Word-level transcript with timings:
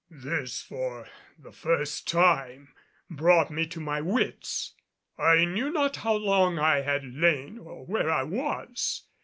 This 0.09 0.63
for 0.63 1.07
the 1.37 1.51
first 1.51 2.07
time 2.07 2.73
brought 3.07 3.51
me 3.51 3.67
to 3.67 3.79
my 3.79 4.01
wits. 4.01 4.73
I 5.19 5.45
knew 5.45 5.69
not 5.71 5.97
how 5.97 6.15
long 6.15 6.57
I 6.57 6.81
had 6.81 7.05
lain 7.05 7.59
or 7.59 7.85
where 7.85 8.09
I 8.09 8.23
was. 8.23 9.03